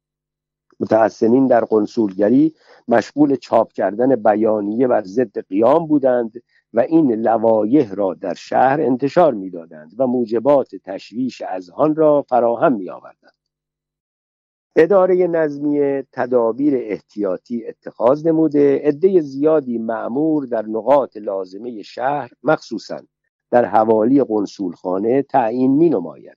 [0.80, 2.54] متحسنین در قنصولگری
[2.88, 9.34] مشغول چاپ کردن بیانیه بر ضد قیام بودند و این لوایح را در شهر انتشار
[9.34, 13.34] می‌دادند و موجبات تشویش اذهان را فراهم می آوردند.
[14.76, 23.00] اداره نظمیه تدابیر احتیاطی اتخاذ نموده عده زیادی معمور در نقاط لازمه شهر مخصوصا
[23.50, 26.36] در حوالی قنصولخانه تعیین می نماید.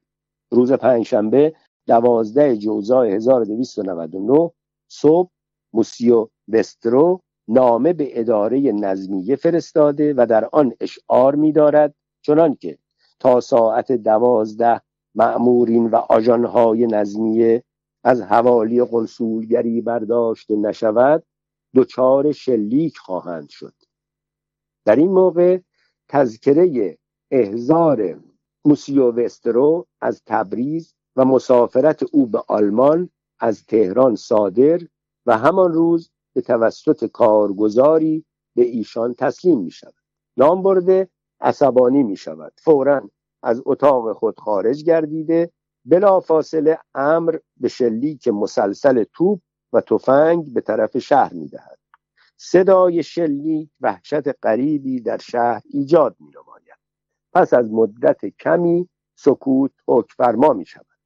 [0.52, 1.54] روز پنجشنبه
[1.88, 4.52] دوازده جوزای 1299
[4.88, 5.30] صبح
[5.74, 12.78] موسیو وسترو نامه به اداره نظمیه فرستاده و در آن اشعار می دارد چنان که
[13.20, 14.82] تا ساعت دوازده
[15.16, 17.64] معمورین و آژانهای نظمیه
[18.04, 21.24] از حوالی قنصولگری برداشته نشود
[21.76, 23.74] دچار شلیک خواهند شد.
[24.86, 25.60] در این موقع
[26.08, 26.98] تذکره
[27.32, 28.20] احزار
[28.66, 34.80] موسیو وسترو از تبریز و مسافرت او به آلمان از تهران صادر
[35.26, 38.26] و همان روز به توسط کارگزاری
[38.56, 39.94] به ایشان تسلیم می شود
[40.38, 41.10] نام برده
[41.42, 43.10] عصبانی می شود فورا
[43.44, 45.52] از اتاق خود خارج گردیده
[45.86, 49.40] بلا فاصله امر به شلیک مسلسل توپ
[49.74, 51.80] و تفنگ به طرف شهر می دهد
[52.38, 56.78] صدای شلیک وحشت غریبی در شهر ایجاد می نماید
[57.34, 59.72] پس از مدت کمی سکوت
[60.18, 60.97] فرما می شود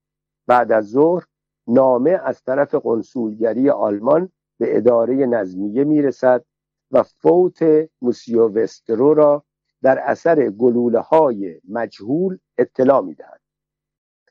[0.47, 1.25] بعد از ظهر
[1.67, 6.45] نامه از طرف قنصولگری آلمان به اداره نظمیه می‌رسد
[6.91, 9.43] و فوت موسیو وسترو را
[9.82, 13.41] در اثر گلوله های مجهول اطلاع می‌دهد.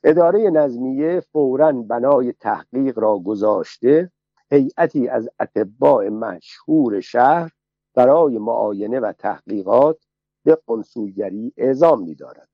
[0.03, 4.11] اداره نظمیه فورا بنای تحقیق را گذاشته
[4.51, 7.51] هیئتی از اتباع مشهور شهر
[7.95, 10.05] برای معاینه و تحقیقات
[10.45, 12.49] به قنصولگری اعزام می‌دارد.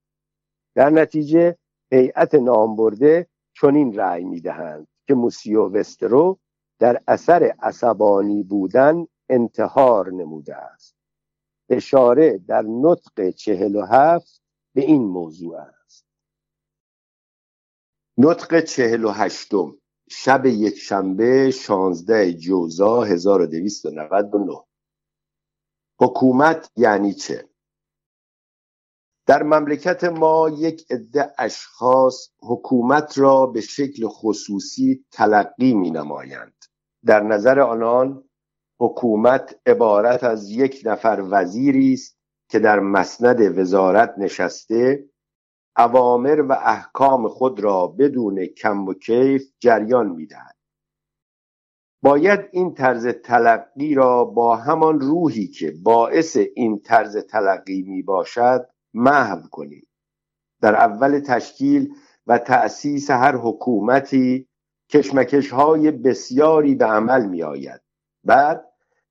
[0.76, 1.58] در نتیجه
[1.92, 3.28] هیئت نامبرده
[3.62, 6.40] چنین رأی می‌دهند که موسیو وسترو
[6.80, 10.96] در اثر عصبانی بودن انتحار نموده است.
[11.70, 14.42] اشاره در نطق چهل و هفت
[14.76, 16.06] به این موضوع است.
[18.18, 19.78] نطق چهل و هشتم
[20.10, 24.64] شب یک شنبه شانزده جوزا 1299
[26.00, 27.50] حکومت یعنی چه؟
[29.28, 36.66] در مملکت ما یک عده اشخاص حکومت را به شکل خصوصی تلقی می نمایند
[37.06, 38.24] در نظر آنان
[38.80, 42.18] حکومت عبارت از یک نفر وزیری است
[42.50, 45.10] که در مسند وزارت نشسته
[45.78, 50.56] اوامر و احکام خود را بدون کم و کیف جریان می‌دهد.
[52.04, 58.70] باید این طرز تلقی را با همان روحی که باعث این طرز تلقی می باشد
[58.94, 59.88] محو کنیم
[60.62, 61.94] در اول تشکیل
[62.28, 64.48] و تأسیس هر حکومتی
[64.90, 67.82] کشمکش های بسیاری به عمل می آید
[68.24, 68.66] بعد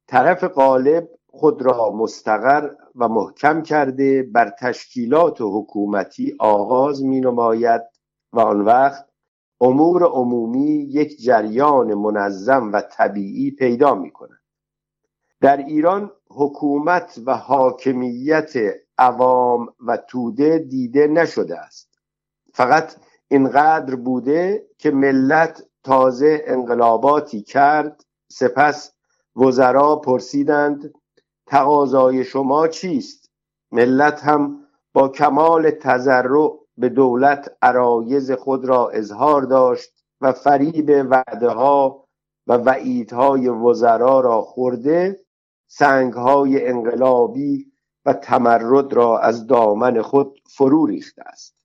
[0.07, 7.83] طرف غالب خود را مستقر و محکم کرده بر تشکیلات حکومتی آغاز می نماید
[8.33, 9.07] و آن وقت
[9.61, 14.41] امور عمومی یک جریان منظم و طبیعی پیدا می کند
[15.41, 18.53] در ایران حکومت و حاکمیت
[18.99, 21.99] عوام و توده دیده نشده است.
[22.55, 22.97] فقط
[23.29, 28.93] اینقدر بوده که ملت تازه انقلاباتی کرد سپس
[29.37, 30.95] وزرا پرسیدند
[31.47, 33.31] تقاضای شما چیست؟
[33.73, 41.49] ملت هم با کمال تذرع به دولت عرایز خود را اظهار داشت و فریب وعده
[41.49, 42.07] ها
[42.47, 45.21] و وعیدهای وزرا را خورده
[45.67, 47.73] سنگهای انقلابی
[48.07, 51.57] و تمرد را از دامن خود فرو ریخته است.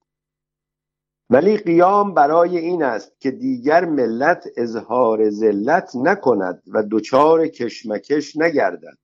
[1.29, 8.97] ولی قیام برای این است که دیگر ملت اظهار ذلت نکند و دچار کشمکش نگردد.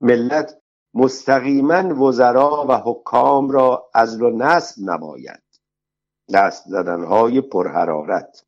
[0.00, 0.58] ملت
[0.94, 5.42] مستقیما وزرا و حکام را از و نصب نماید.
[6.34, 8.44] دست زدنهای پرحرارت.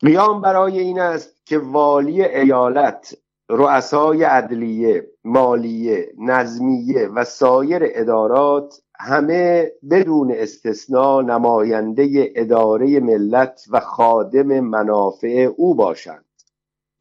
[0.00, 3.14] قیام برای این است که والی ایالت
[3.48, 14.60] رؤسای عدلیه مالیه نظمیه و سایر ادارات همه بدون استثنا نماینده اداره ملت و خادم
[14.60, 16.24] منافع او باشند.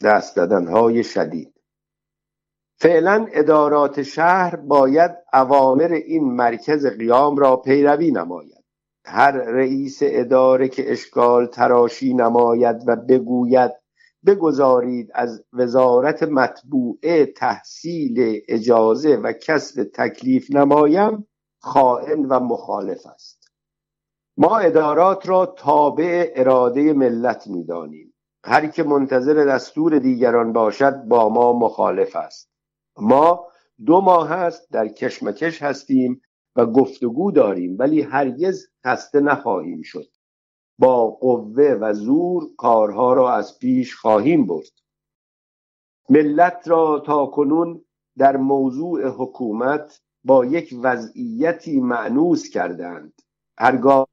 [0.03, 1.53] دست های شدید.
[2.77, 8.63] فعلا ادارات شهر باید اوامر این مرکز قیام را پیروی نماید.
[9.05, 13.71] هر رئیس اداره که اشکال تراشی نماید و بگوید
[14.25, 21.27] بگذارید از وزارت مطبوعه تحصیل اجازه و کسب تکلیف نمایم
[21.59, 23.51] خائن و مخالف است.
[24.37, 28.13] ما ادارات را تابع اراده ملت می‌دانیم.
[28.45, 32.49] هر که منتظر دستور دیگران باشد با ما مخالف است.
[32.97, 33.47] ما
[33.85, 36.21] دو ماه است در کشمکش هستیم
[36.55, 40.14] و گفتگو داریم ولی هرگز خسته نخواهیم شد.
[40.79, 44.71] با قوه و زور کارها را از پیش خواهیم برد.
[46.09, 47.85] ملت را تا کنون
[48.17, 53.13] در موضوع حکومت با یک وضعیتی معنوس کردند.
[53.57, 54.07] هرگاه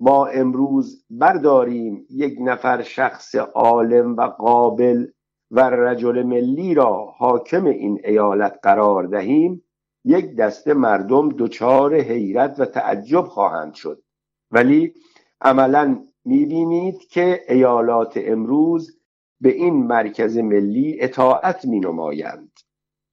[0.00, 5.06] ما امروز برداریم یک نفر شخص عالم و قابل
[5.50, 9.64] و رجل ملی را حاکم این ایالت قرار دهیم
[10.04, 14.02] یک دسته مردم دچار حیرت و تعجب خواهند شد.
[14.50, 14.94] ولی
[15.40, 18.98] عملا می‌بینید که ایالات امروز
[19.40, 22.60] به این مرکز ملی اطاعت می نمایند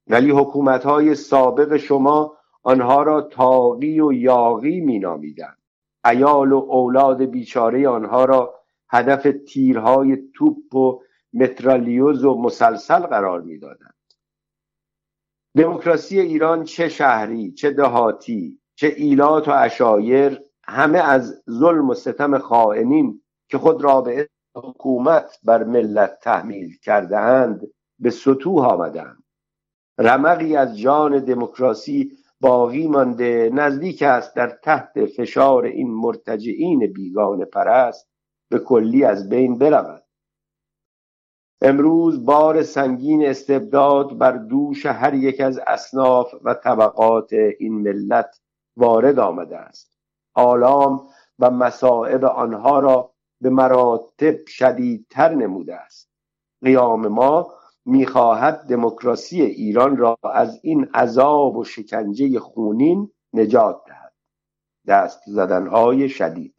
[0.07, 5.57] ولی حکومت های سابق شما آنها را تاقی و یاقی می نامیدند
[6.05, 8.55] ایال و اولاد بیچاره آنها را
[8.89, 11.01] هدف تیرهای توپ و
[11.33, 13.95] مترالیوز و مسلسل قرار می‌دادند.
[15.57, 22.37] دموکراسی ایران چه شهری چه دهاتی چه ایلات و اشایر همه از ظلم و ستم
[22.37, 27.67] خائنین که خود را به حکومت بر ملت تحمیل کرده اند
[27.99, 29.23] به سطوح آمدند
[29.97, 32.11] رمقی از جان دموکراسی
[32.41, 38.09] باقی مانده نزدیک است در تحت فشار این مرتجعین بیگان پرست
[38.49, 40.03] به کلی از بین برود.
[41.61, 48.41] امروز بار سنگین استبداد بر دوش هر یک از اصناف و طبقات این ملت
[48.77, 49.90] وارد آمده است.
[50.33, 51.07] آلام
[51.39, 56.09] و مصائب آنها را به مراتب شدیدتر نموده است.
[56.63, 57.53] قیام ما
[57.85, 64.13] می‌خواهد دموکراسی ایران را از این عذاب و شکنجه خونین نجات دهد.
[64.87, 66.55] دست زدنهای شدید.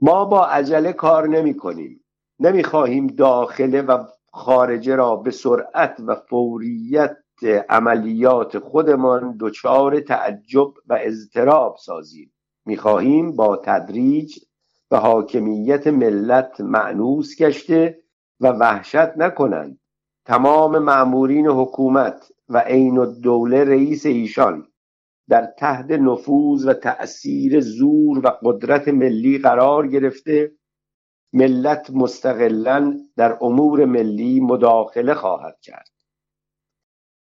[0.00, 2.04] ما با عجله کار نمی کنیم
[2.38, 7.16] نمی‌خواهیم داخله و خارجه را به سرعت و فوریت
[7.68, 12.32] عملیات خودمان دچار تعجب و اضطراب سازیم.
[12.66, 14.38] می‌خواهیم با تدریج
[14.88, 17.98] به حاکمیت ملت معنوس گشته
[18.40, 19.78] و وحشت نکنند.
[20.24, 24.68] تمام معمورین حکومت و عین الدوله رئیس ایشان
[25.28, 30.52] در تحت نفوذ و تأثیر زور و قدرت ملی قرار گرفته
[31.32, 35.90] ملت مستقلا در امور ملی مداخله خواهد کرد.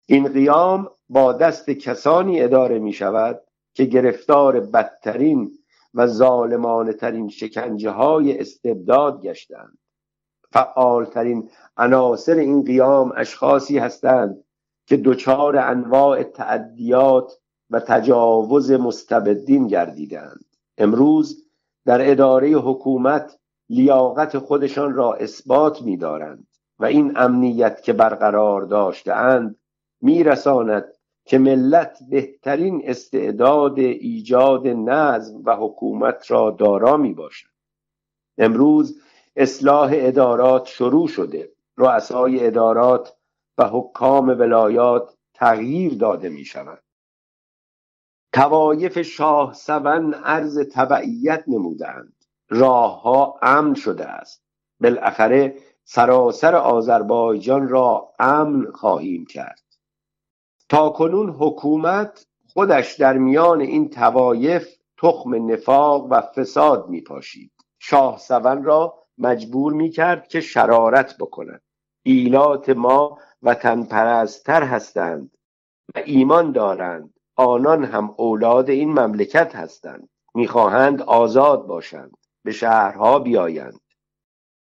[0.06, 3.42] این قیام با دست کسانی اداره می شود
[3.74, 5.52] که گرفتار بدترین
[5.94, 9.78] و ظالمانه ترین شکنجه های استبداد گشتند.
[10.52, 14.44] فعالترین عناصر این قیام اشخاصی هستند
[14.86, 17.34] که دچار انواع تعدیات
[17.70, 20.46] و تجاوز مستبدین گردیدند.
[20.78, 21.46] امروز
[21.86, 23.38] در اداره حکومت
[23.70, 26.48] لیاقت خودشان را اثبات می‌دارند
[26.80, 29.56] و این امنیت که برقرار داشتهاند
[30.02, 30.86] میرساند
[31.26, 37.50] که ملت بهترین استعداد ایجاد نظم و حکومت را دارا می باشد.
[38.38, 39.02] امروز
[39.36, 41.52] اصلاح ادارات شروع شده.
[41.78, 43.18] رؤسای ادارات
[43.58, 46.84] و حکام ولایات تغییر داده می شود.
[48.34, 54.44] توایف شاه سون عرض تبعیت نمودند راهها امن شده است.
[54.82, 59.71] بالاخره سراسر آذربایجان را امن خواهیم کرد.
[60.72, 64.68] تا کنون حکومت خودش در میان این توایف
[64.98, 71.62] تخم نفاق و فساد می پاشید شاه سون را مجبور می کرد که شرارت بکند.
[72.04, 75.32] ایلات ما وطن پرستر هستند
[75.96, 77.14] و ایمان دارند.
[77.36, 80.10] آنان هم اولاد این مملکت هستند.
[80.36, 82.18] می‌خواهند آزاد باشند.
[82.44, 83.80] به شهرها بیایند.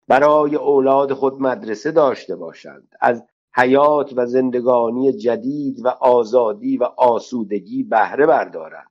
[0.09, 2.95] برای اولاد خود مدرسه داشته باشند.
[3.01, 3.25] از
[3.57, 8.91] حیات و زندگانی جدید و آزادی و آسودگی بهره بردارند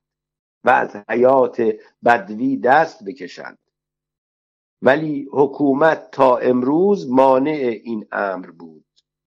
[0.64, 1.62] و از حیات
[2.04, 3.58] بدوی دست بکشند.
[4.82, 8.84] ولی حکومت تا امروز مانع این امر بود.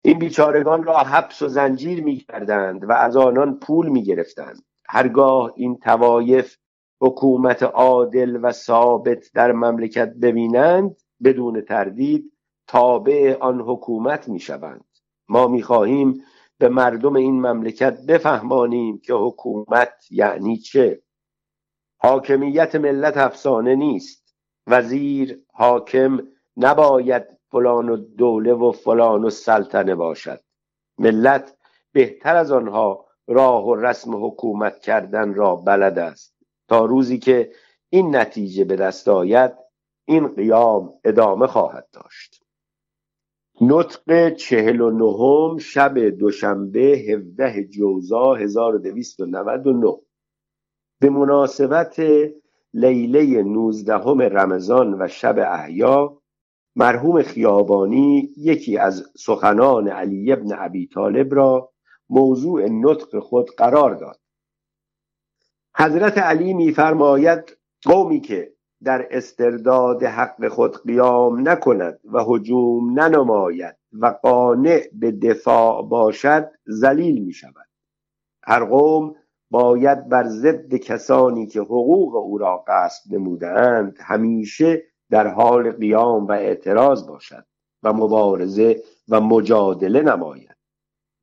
[0.02, 5.54] این بیچارگان را حبس و زنجیر می کردند و از آنان پول می گرفتند هرگاه
[5.56, 6.58] این توایف
[7.02, 12.32] حکومت عادل و ثابت در مملکت ببینند بدون تردید
[12.68, 14.89] تابع آن حکومت می شوند
[15.30, 16.24] ما می خواهیم
[16.58, 21.02] به مردم این مملکت بفهمانیم که حکومت یعنی چه.
[21.98, 24.36] حاکمیت ملت افسانه نیست.
[24.68, 26.20] وزیر حاکم
[26.58, 30.42] نباید فلان و دوله و فلان و سلطنه باشد.
[30.98, 31.58] ملت
[31.92, 36.36] بهتر از آنها راه و رسم حکومت کردن را بلد است.
[36.68, 37.52] تا روزی که
[37.90, 39.52] این نتیجه به دست آید
[40.06, 42.39] این قیام ادامه خواهد داشت.
[43.62, 49.98] نطق چهل و نهم شب دوشنبه هفده جوزا 1299
[51.00, 52.02] به مناسبت
[52.74, 56.22] لیله نوزدهم رمضان و شب احیا
[56.76, 61.72] مرحوم خیابانی یکی از سخنان علی ابن ابی طالب را
[62.10, 64.20] موضوع نطق خود قرار داد.
[65.76, 68.54] حضرت علی میفرماید قومی که
[68.84, 77.24] در استرداد حق خود قیام نکند و هجوم ننماید و قانع به دفاع باشد ذلیل
[77.24, 77.68] می شود
[78.44, 79.16] هر قوم
[79.52, 86.32] باید بر ضد کسانی که حقوق او را قصد نمودند همیشه در حال قیام و
[86.32, 87.46] اعتراض باشد
[87.84, 90.56] و مبارزه و مجادله نماید.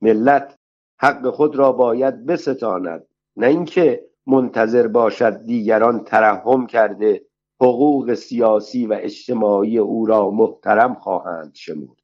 [0.03, 0.59] ملت
[1.01, 7.27] حق خود را باید بستاند نه اینکه منتظر باشد دیگران ترحم کرده
[7.61, 12.03] حقوق سیاسی و اجتماعی او را محترم خواهند شمرد.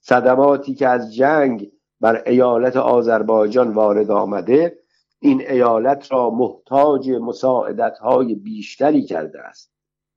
[0.00, 1.70] صدماتی که از جنگ
[2.00, 4.78] بر ایالت آذربایجان وارد آمده
[5.20, 9.72] این ایالت را محتاج مساعدت های بیشتری کرده است.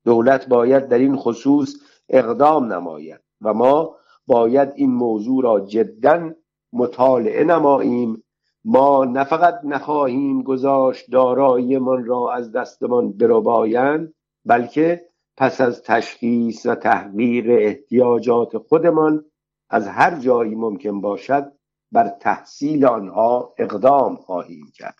[0.05, 1.75] دولت باید در این خصوص
[2.09, 3.95] اقدام نماید و ما
[4.27, 6.31] باید این موضوع را جدا
[6.73, 8.23] مطالعه نماییم.
[8.63, 14.13] ما نه فقط نخواهیم گذاشت داراییمان را از دستمان بربایند.
[14.45, 19.25] بلکه پس از تشخیص و تحقیر احتیاجات خودمان
[19.69, 21.51] از هر جایی ممکن باشد
[21.91, 24.99] بر تحصیل آنها اقدام خواهیم کرد.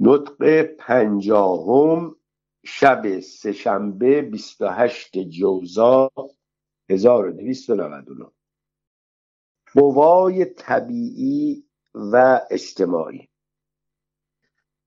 [0.00, 2.16] نطق پنجاهم
[2.64, 6.10] شب سهشنبه 28 جوزا
[6.90, 8.26] 1299
[9.74, 11.64] قوای طبیعی
[11.94, 13.28] و اجتماعی.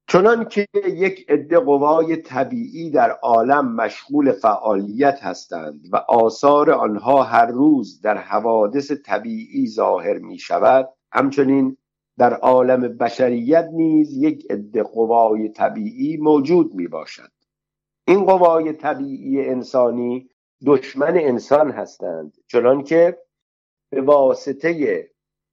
[0.09, 7.45] چنان که یک عده قوای طبیعی در عالم مشغول فعالیت هستند و آثار آنها هر
[7.45, 11.77] روز در حوادث طبیعی ظاهر می شود همچنین
[12.17, 17.31] در عالم بشریت نیز یک عده قوای طبیعی موجود می باشد
[18.07, 20.29] این قوای طبیعی انسانی
[20.65, 23.17] دشمن انسان هستند چنانکه
[23.91, 25.07] به واسطه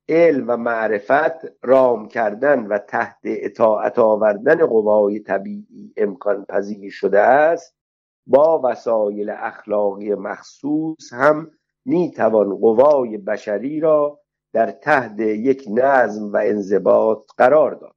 [0.08, 7.76] علم و معرفت رام کردن و تحت اطاعت آوردن قوای طبیعی امکان پذیر شده است
[8.26, 11.50] با وسایل اخلاقی مخصوص هم
[11.84, 14.20] می توان قوای بشری را
[14.52, 17.94] در تحت یک نظم و انضباط قرار داد.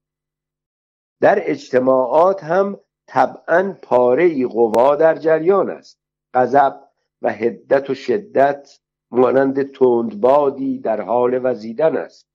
[1.21, 5.99] در اجتماعات هم طبعا پاره قوا در جریان است.
[6.33, 6.79] غضب
[7.21, 8.79] و هدت و شدت
[9.11, 12.27] مانند تندبادی در حال وزیدن است.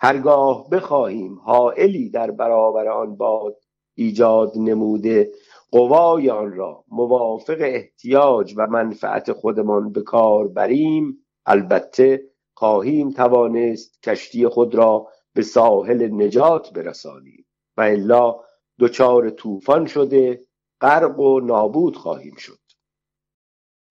[0.00, 3.56] هرگاه بخواهیم حائلی در برابر آن باد
[3.94, 5.32] ایجاد نموده
[5.70, 11.26] قوای آن را موافق احتیاج و منفعت خودمان به کار بریم.
[11.46, 12.22] البته
[12.54, 18.40] خواهیم توانست کشتی خود را به ساحل نجات برسانیم و الا
[18.78, 20.44] دچار طوفان شده
[20.80, 22.63] غرق و نابود خواهیم شد.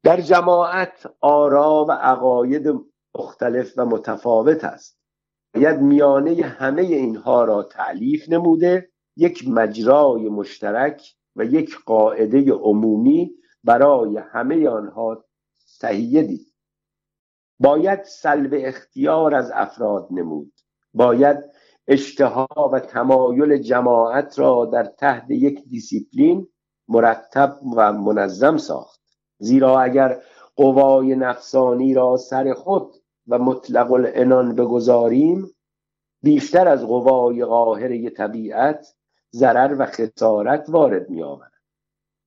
[0.03, 2.67] در جماعت آرا و عقاید
[3.15, 4.99] مختلف و متفاوت است.
[5.55, 11.01] باید میانه همه اینها را تعلیف نموده یک مجرای مشترک
[11.35, 13.31] و یک قاعده عمومی
[13.63, 15.25] برای همه آنها
[15.79, 16.53] تهیه دید.
[17.59, 20.53] باید سلب اختیار از افراد نمود.
[20.93, 21.37] باید
[21.87, 26.47] اشتها و تمایل جماعت را در تحت یک دیسیپلین
[26.87, 28.92] مرتب و منظم ساخت.
[29.43, 30.21] زیرا اگر
[30.55, 32.95] قوای نفسانی را سر خود
[33.27, 35.49] و مطلق الانان بگذاریم
[36.21, 38.95] بیشتر از قوای قاهره طبیعت
[39.31, 41.51] ضرر و خسارت وارد می آورد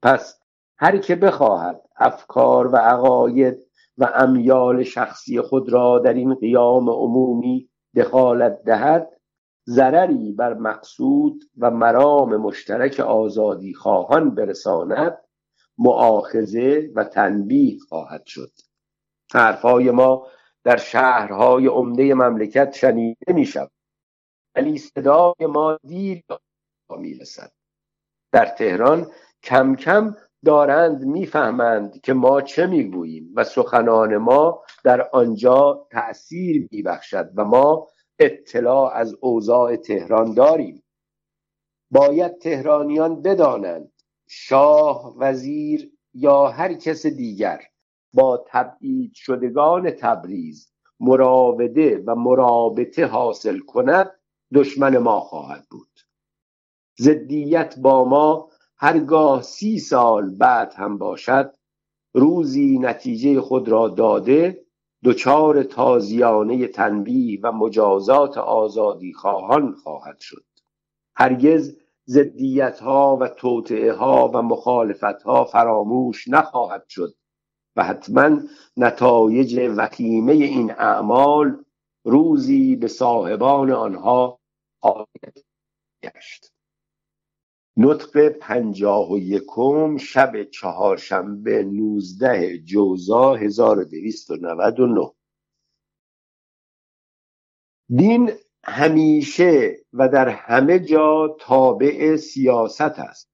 [0.03, 0.41] پس
[0.79, 3.59] هر که بخواهد افکار و عقاید
[3.99, 9.21] و امیال شخصی خود را در این قیام عمومی دخالت دهد
[9.69, 15.19] ضرری بر مقصود و مرام مشترک آزادی خواهان برساند
[15.79, 18.53] معاخزه و تنبیه خواهد شد.
[19.33, 20.27] حرفهای ما
[20.64, 23.70] در شهرهای عمده مملکت شنیده می شود
[24.57, 26.24] ولی صدای ما دیر
[26.99, 27.53] می رسد
[28.33, 29.11] در تهران
[29.43, 37.31] کم کم دارند می‌فهمند که ما چه می‌گوییم و سخنان ما در آنجا تأثیر میبخشد
[37.37, 40.83] و ما اطلاع از اوضاع تهران داریم.
[41.91, 43.93] باید تهرانیان بدانند
[44.29, 47.61] شاه وزیر یا هر کس دیگر.
[48.14, 54.11] با تبعید شدگان تبریز مراوده و مرابطه حاصل کند
[54.55, 55.89] دشمن ما خواهد بود.
[56.99, 61.55] زدیت با ما هرگاه سی سال بعد هم باشد
[62.14, 64.66] روزی نتیجه خود را داده
[65.05, 70.45] دچار تازیانه تنبیه و مجازات آزادی خواهان خواهد شد.
[71.16, 77.14] هرگز زدیت ها و توطعه ها و مخالفت ها فراموش نخواهد شد
[77.76, 78.40] و حتما
[78.76, 81.64] نتایج وخیمه این اعمال
[82.04, 84.40] روزی به صاحبان آنها
[84.80, 85.44] آید
[86.02, 86.52] گشت.
[87.76, 95.12] نطق پنجاه و یکم شب چهارشنبه نوزده جوزا 1299
[97.88, 98.30] دین
[98.69, 103.31] همیشه و در همه جا تابع سیاست است.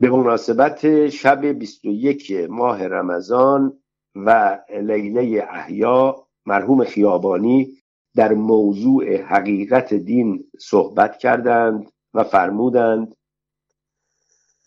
[0.00, 3.82] به مناسبت شب 21 ماه رمضان
[4.14, 7.82] و لیله احیا مرحوم خیابانی
[8.14, 13.16] در موضوع حقیقت دین صحبت کردند و فرمودند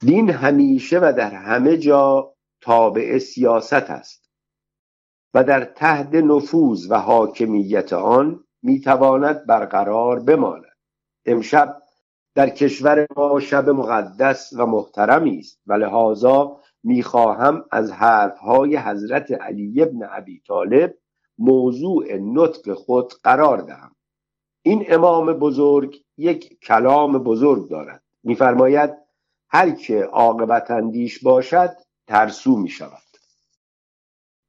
[0.01, 4.29] دین همیشه و در همه جا تابع سیاست است
[5.33, 10.77] و در تحت نفوذ و حاکمیت آن می‌تواند برقرار بماند.
[11.25, 11.81] امشب
[12.35, 19.81] در کشور ما شب مقدس و محترمی است و لحاظا می‌خواهم از حرفهای حضرت علی
[19.81, 20.95] ابن ابی طالب
[21.37, 23.95] موضوع نطق خود قرار دهم.
[24.61, 28.03] این امام بزرگ یک کلام بزرگ دارد.
[28.23, 28.93] میفرماید
[29.49, 33.01] هر که عاقبت اندیش باشد ترسو می شود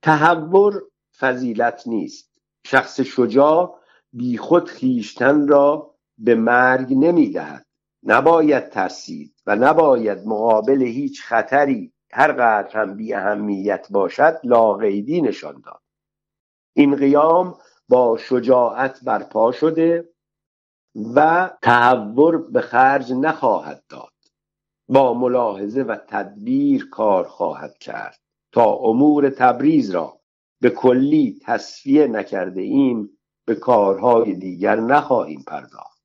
[0.02, 0.82] تحور
[1.18, 2.40] فضیلت نیست.
[2.66, 3.79] شخص شجاع
[4.12, 7.66] بیخود خیشتن را به مرگ نمی دهد
[8.02, 15.60] نباید ترسید و نباید مقابل هیچ خطری هر قدر هم بی اهمیت باشد لاقیدی نشان
[15.64, 15.80] داد.
[16.76, 17.58] این قیام
[17.88, 20.08] با شجاعت برپا شده
[21.14, 24.12] و تحور به خرج نخواهد داد.
[24.88, 28.20] با ملاحظه و تدبیر کار خواهد کرد
[28.52, 30.20] تا امور تبریز را
[30.60, 33.19] به کلی تصفیه نکرده ایم.
[33.50, 36.02] به کارهای دیگر نخواهیم پرداخت.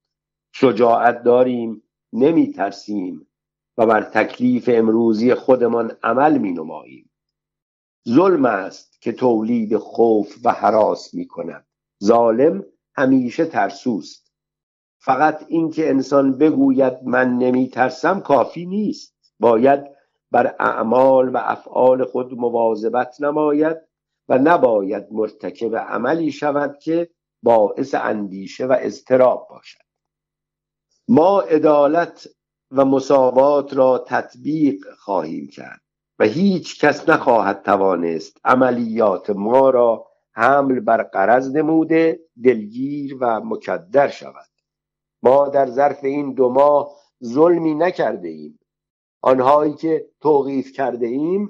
[0.53, 1.83] شجاعت داریم
[2.13, 3.27] نمی ترسیم
[3.77, 7.09] و بر تکلیف امروزی خودمان عمل می نماییم
[8.09, 11.67] ظلم است که تولید خوف و حراس می کند
[12.03, 12.65] ظالم
[12.95, 14.33] همیشه ترسوست.
[14.99, 19.15] فقط اینکه انسان بگوید من نمی ترسم کافی نیست.
[19.39, 19.83] باید
[20.31, 23.77] بر اعمال و افعال خود مواظبت نماید
[24.29, 27.09] و نباید مرتکب عملی شود که
[27.45, 29.85] باعث اندیشه و اضطراب باشد.
[31.07, 32.27] ما عدالت
[32.71, 35.81] و مساوات را تطبیق خواهیم کرد
[36.19, 44.07] و هیچ کس نخواهد توانست عملیات ما را حمل بر قرض نموده دلگیر و مکدر
[44.07, 44.49] شود.
[45.23, 48.59] ما در ظرف این دو ماه ظلمی نکرده ایم.
[49.21, 51.49] آنهایی که توقیف کرده ایم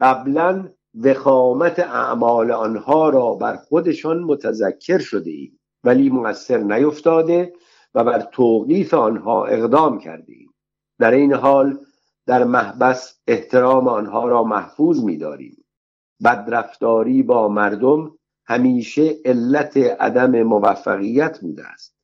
[0.00, 5.60] قبلا وخامت اعمال آنها را بر خودشان متذکر شده ایم.
[5.84, 7.52] ولی مؤثر نیفتاده
[7.94, 10.54] و بر توقیف آنها اقدام کرده ایم.
[10.98, 11.78] در این حال
[12.26, 15.64] در محبس احترام آنها را محفوظ می‌داریم.
[16.24, 21.96] بدرفتاری با مردم همیشه علت عدم موفقیت بوده است.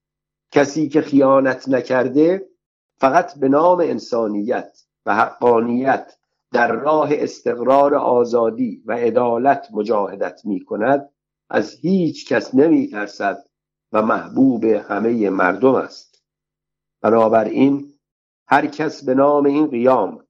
[0.51, 2.49] کسی که خیانت نکرده
[2.97, 6.18] فقط به نام انسانیت و حقانیت
[6.53, 11.11] در راه استقرار آزادی و عدالت مجاهدت می کند
[11.51, 13.45] از هیچ کس نمی ترسد
[13.93, 16.23] و محبوب همه مردم است.
[17.03, 17.95] بنابراین
[18.49, 20.27] هر کس به نام این قیام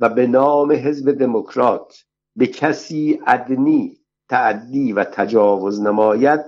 [0.00, 2.04] و به نام حزب دموکرات
[2.36, 6.40] به کسی ادنی تعدی و تجاوز نماید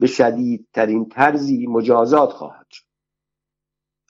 [0.00, 2.84] به شدیدترین طرزی مجازات خواهد شد.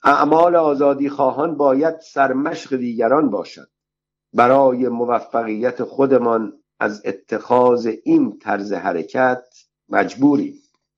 [0.03, 3.70] اعمال آزادی خواهان باید سرمشق دیگران باشد.
[4.33, 9.43] برای موفقیت خودمان از اتخاذ این طرز حرکت
[9.89, 10.53] مجبوریم.